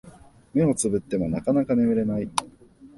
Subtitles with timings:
[0.55, 2.27] 目をつぶってもなかなか眠れない